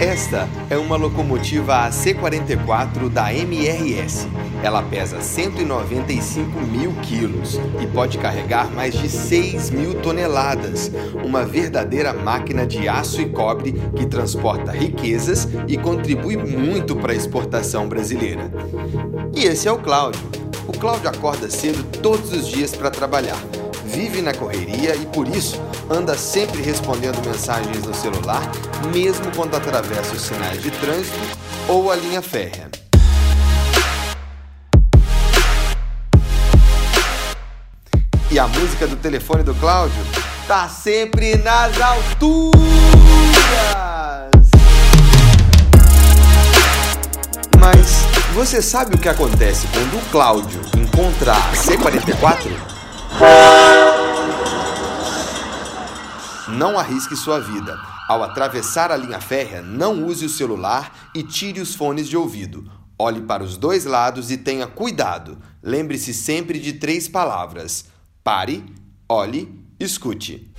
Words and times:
Esta 0.00 0.48
é 0.70 0.76
uma 0.76 0.94
locomotiva 0.94 1.88
AC44 1.88 3.08
da 3.08 3.34
MRS. 3.34 4.28
Ela 4.62 4.80
pesa 4.80 5.20
195 5.20 6.60
mil 6.60 6.92
quilos 7.02 7.58
e 7.82 7.86
pode 7.88 8.16
carregar 8.16 8.70
mais 8.70 8.94
de 8.94 9.08
6 9.08 9.70
mil 9.70 10.00
toneladas. 10.00 10.92
Uma 11.24 11.44
verdadeira 11.44 12.12
máquina 12.12 12.64
de 12.64 12.88
aço 12.88 13.20
e 13.20 13.28
cobre 13.28 13.72
que 13.96 14.06
transporta 14.06 14.70
riquezas 14.70 15.48
e 15.66 15.76
contribui 15.76 16.36
muito 16.36 16.94
para 16.94 17.12
a 17.12 17.16
exportação 17.16 17.88
brasileira. 17.88 18.52
E 19.34 19.46
esse 19.46 19.66
é 19.66 19.72
o 19.72 19.78
Cláudio. 19.78 20.22
O 20.68 20.72
Cláudio 20.78 21.08
acorda 21.08 21.50
cedo 21.50 21.82
todos 22.00 22.32
os 22.32 22.46
dias 22.46 22.72
para 22.72 22.88
trabalhar 22.88 23.38
vive 23.88 24.20
na 24.20 24.34
correria 24.34 24.94
e 24.94 25.06
por 25.06 25.26
isso 25.26 25.60
anda 25.90 26.16
sempre 26.16 26.60
respondendo 26.60 27.24
mensagens 27.26 27.84
no 27.84 27.94
celular, 27.94 28.42
mesmo 28.92 29.34
quando 29.34 29.56
atravessa 29.56 30.14
os 30.14 30.22
sinais 30.22 30.62
de 30.62 30.70
trânsito 30.70 31.18
ou 31.66 31.90
a 31.90 31.96
linha 31.96 32.20
férrea. 32.20 32.68
E 38.30 38.38
a 38.38 38.46
música 38.46 38.86
do 38.86 38.96
telefone 38.96 39.42
do 39.42 39.54
Cláudio 39.54 40.04
tá 40.46 40.68
sempre 40.68 41.36
nas 41.36 41.80
alturas. 41.80 42.58
Mas 47.58 47.86
você 48.34 48.60
sabe 48.60 48.94
o 48.94 48.98
que 48.98 49.08
acontece 49.08 49.66
quando 49.68 49.96
o 49.96 50.10
Cláudio 50.10 50.60
encontra 50.76 51.32
a 51.32 51.52
C44? 51.52 53.57
Não 56.48 56.78
arrisque 56.78 57.14
sua 57.14 57.38
vida. 57.38 57.78
Ao 58.08 58.22
atravessar 58.22 58.90
a 58.90 58.96
linha 58.96 59.20
férrea, 59.20 59.60
não 59.60 60.04
use 60.06 60.24
o 60.24 60.30
celular 60.30 61.10
e 61.14 61.22
tire 61.22 61.60
os 61.60 61.74
fones 61.74 62.08
de 62.08 62.16
ouvido. 62.16 62.64
Olhe 62.98 63.20
para 63.20 63.44
os 63.44 63.58
dois 63.58 63.84
lados 63.84 64.30
e 64.30 64.38
tenha 64.38 64.66
cuidado. 64.66 65.38
Lembre-se 65.62 66.14
sempre 66.14 66.58
de 66.58 66.72
três 66.72 67.06
palavras: 67.06 67.84
pare, 68.24 68.64
olhe, 69.06 69.62
escute. 69.78 70.50